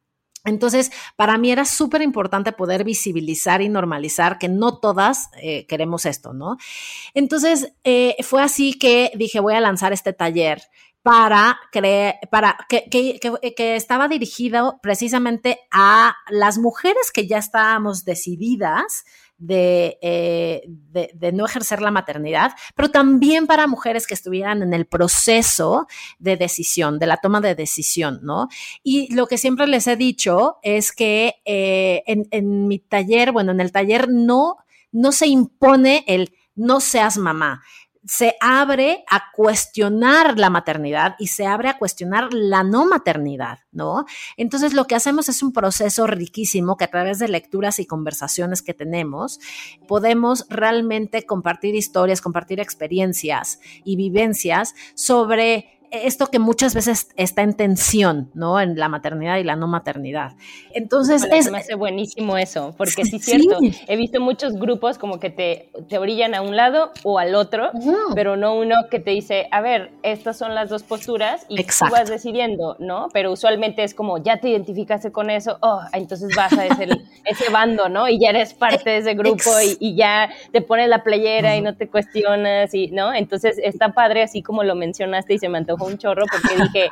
[0.47, 6.07] Entonces, para mí era súper importante poder visibilizar y normalizar que no todas eh, queremos
[6.07, 6.57] esto, ¿no?
[7.14, 10.62] Entonces, eh, fue así que dije, voy a lanzar este taller
[11.03, 13.20] para, creer, para que, que,
[13.55, 19.05] que, estaba dirigido precisamente a las mujeres que ya estábamos decididas
[19.49, 24.87] eh, de, de, no ejercer la maternidad, pero también para mujeres que estuvieran en el
[24.87, 25.87] proceso
[26.18, 28.49] de decisión, de la toma de decisión, ¿no?
[28.82, 33.53] Y lo que siempre les he dicho es que eh, en, en mi taller, bueno,
[33.53, 34.57] en el taller no,
[34.93, 37.62] no se impone el no seas mamá
[38.07, 44.07] se abre a cuestionar la maternidad y se abre a cuestionar la no maternidad, ¿no?
[44.36, 48.62] Entonces lo que hacemos es un proceso riquísimo que a través de lecturas y conversaciones
[48.62, 49.40] que tenemos
[49.88, 57.55] podemos realmente compartir historias, compartir experiencias y vivencias sobre esto que muchas veces está en
[57.55, 58.61] tensión, ¿no?
[58.61, 60.32] En la maternidad y la no maternidad.
[60.72, 61.51] Entonces es...
[61.51, 65.70] Me hace buenísimo eso, porque sí es cierto, he visto muchos grupos como que te,
[65.89, 67.70] te orillan a un lado o al otro,
[68.14, 71.84] pero no uno que te dice, a ver, estas son las dos posturas y tú
[71.91, 73.09] vas decidiendo, ¿no?
[73.12, 76.89] Pero usualmente es como, ya te identificaste con eso, oh, entonces vas a ese,
[77.24, 78.09] ese bando, ¿no?
[78.09, 81.62] Y ya eres parte de ese grupo y, y, ya te pones la playera y
[81.62, 83.14] no te cuestionas, y, ¿no?
[83.14, 86.91] Entonces está padre así como lo mencionaste y se me antojó un chorro porque dije,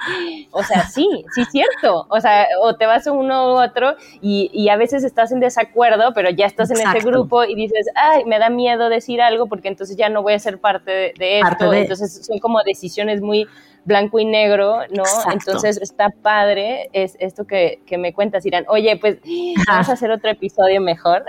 [0.50, 2.06] o sea, sí, sí es cierto.
[2.08, 5.40] O sea, o te vas a uno u otro y, y a veces estás en
[5.40, 9.46] desacuerdo, pero ya estás en ese grupo y dices, ay, me da miedo decir algo
[9.46, 11.72] porque entonces ya no voy a ser parte de, esto.
[11.72, 13.46] Entonces son como decisiones muy
[13.84, 15.04] blanco y negro, ¿no?
[15.32, 18.64] Entonces está padre es esto que, que me cuentas, Irán.
[18.68, 19.18] Oye, pues
[19.66, 21.24] vamos a hacer otro episodio mejor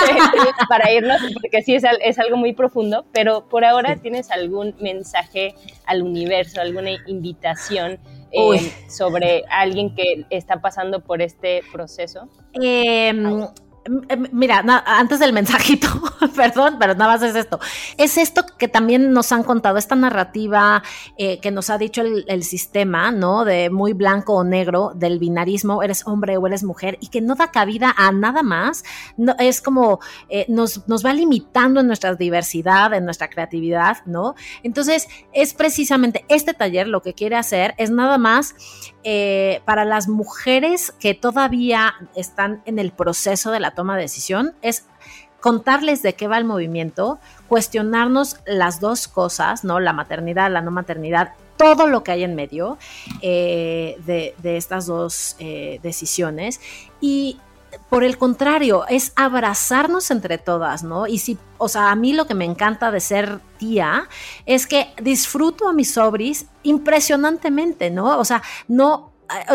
[0.68, 5.54] para irnos, porque sí es, es, algo muy profundo, pero por ahora tienes algún mensaje
[5.86, 7.98] al universo, alguna invitación
[8.32, 12.28] eh, sobre alguien que está pasando por este proceso.
[12.60, 13.12] Eh,
[13.84, 15.88] Em, mira, antes del mensajito,
[16.36, 17.58] perdón, pero nada más es esto.
[17.96, 20.82] Es esto que también nos han contado, esta narrativa
[21.16, 23.44] eh, que nos ha dicho el, sistema, ¿no?
[23.44, 27.34] De muy blanco o negro, del binarismo, eres hombre o eres mujer, y que no
[27.34, 28.84] da cabida a nada más.
[29.16, 34.34] No, es como eh, nos, nos va limitando en nuestra diversidad, en nuestra creatividad, ¿no?
[34.62, 38.54] Entonces, es precisamente este taller lo que quiere hacer, es nada más
[39.02, 44.54] eh, para las mujeres que todavía están en el proceso de la toma de decisión,
[44.62, 44.84] es
[45.40, 47.18] contarles de qué va el movimiento,
[47.48, 49.80] cuestionarnos las dos cosas, ¿no?
[49.80, 52.78] La maternidad, la no maternidad, todo lo que hay en medio
[53.20, 56.60] eh, de, estas dos eh, decisiones
[57.00, 57.38] y
[57.88, 61.06] por el contrario, es abrazarnos entre todas, ¿no?
[61.06, 64.08] Y si, o sea, a mí lo que me encanta de ser tía
[64.46, 68.18] es que disfruto a mis sobris impresionantemente, ¿no?
[68.18, 69.09] O sea, no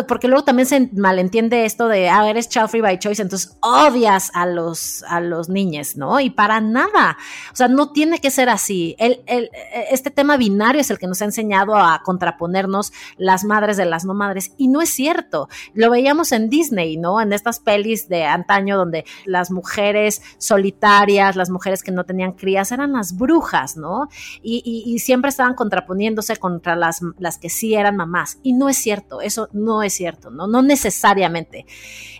[0.07, 4.31] porque luego también se malentiende esto de, ah, eres child free by choice, entonces odias
[4.33, 6.19] a los, a los niños, ¿no?
[6.19, 7.17] Y para nada.
[7.51, 8.95] O sea, no tiene que ser así.
[8.99, 9.49] El, el,
[9.91, 14.05] este tema binario es el que nos ha enseñado a contraponernos las madres de las
[14.05, 14.51] no madres.
[14.57, 15.49] Y no es cierto.
[15.73, 17.19] Lo veíamos en Disney, ¿no?
[17.19, 22.71] En estas pelis de antaño donde las mujeres solitarias, las mujeres que no tenían crías,
[22.71, 24.09] eran las brujas, ¿no?
[24.41, 28.39] Y, y, y siempre estaban contraponiéndose contra las, las que sí eran mamás.
[28.43, 29.21] Y no es cierto.
[29.21, 30.47] Eso no no es cierto, ¿no?
[30.47, 31.65] No necesariamente.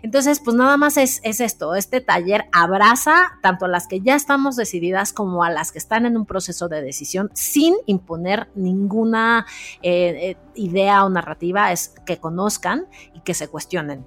[0.02, 4.56] Entonces, pues nada más es, esto, este taller abraza tanto a las que ya estamos
[4.56, 9.46] decididas como a las que están en un proceso de decisión sin imponer ninguna
[9.82, 14.06] eh, eh, idea o narrativa, es que conozcan y que se cuestionen.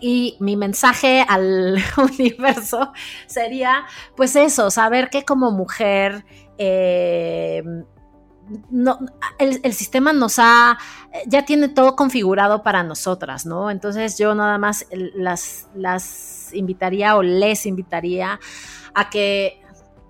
[0.00, 2.92] Y mi mensaje al universo
[3.26, 3.84] sería,
[4.16, 6.24] pues eso, saber que como mujer
[6.56, 7.62] eh,
[8.70, 8.98] no,
[9.38, 10.78] el, sistema nos ha,
[11.26, 13.70] ya tiene todo configurado para nosotras, ¿no?
[13.70, 18.40] Entonces yo nada más las, las invitaría o les invitaría
[18.94, 19.60] a que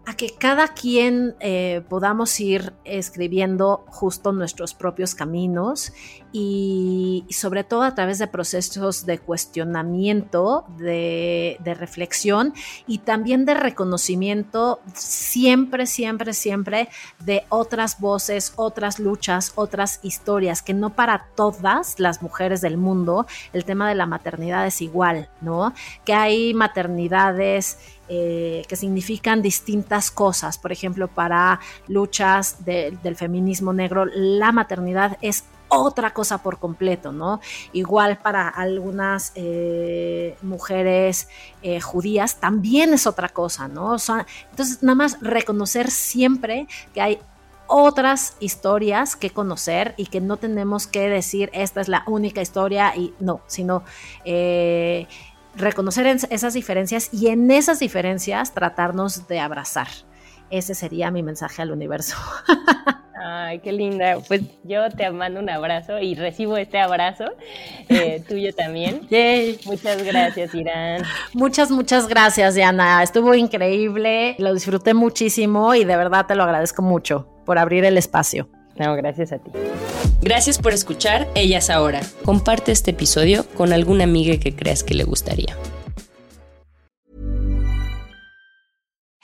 [0.09, 5.93] a que cada quien eh, podamos ir escribiendo justo nuestros propios caminos
[6.33, 12.55] y, sobre todo a través de procesos de cuestionamiento, de, de, reflexión
[12.87, 16.89] y también de reconocimiento siempre, siempre, siempre
[17.21, 23.27] de otras voces, otras luchas, otras historias, que no para todas las mujeres del mundo
[23.53, 25.75] el tema de la maternidad es igual, ¿no?
[26.07, 27.77] Que hay maternidades
[28.09, 30.59] eh, que significan distintas cosas.
[30.59, 37.41] Por ejemplo, para luchas del feminismo negro, la maternidad es otra cosa por completo, ¿no?
[37.73, 41.29] Igual para algunas eh, mujeres
[41.63, 43.97] eh, judías también es otra cosa, ¿no?
[44.51, 47.19] entonces, nada más reconocer siempre que hay
[47.67, 52.97] otras historias que conocer y que no tenemos que decir esta es la única historia
[52.97, 53.83] y no, sino
[55.59, 59.89] reconocer esas diferencias y en esas diferencias tratarnos de abrazar.
[60.51, 62.17] Ese sería mi mensaje al universo.
[63.23, 64.19] Ay, qué linda.
[64.27, 67.25] Pues yo te mando un abrazo y recibo este abrazo
[67.89, 69.03] eh, tuyo también.
[69.67, 71.03] Muchas gracias, Irán.
[71.35, 73.03] Muchas, muchas gracias, Diana.
[73.03, 77.99] Estuvo increíble, lo disfruté muchísimo y de verdad te lo agradezco mucho por abrir el
[77.99, 78.49] espacio.
[78.79, 79.51] No, gracias a ti.
[80.21, 82.01] Gracias por escuchar Ellas Ahora.
[82.25, 85.57] Comparte este episodio con alguna amiga que creas que le gustaría.